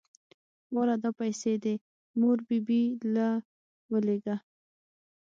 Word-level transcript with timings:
واله 0.75 0.95
دا 1.03 1.09
پيسې 1.19 1.53
دې 1.63 1.75
مور 2.19 2.37
بي 2.47 2.59
بي 2.67 2.81
له 3.13 3.27
ولېګه. 3.91 4.35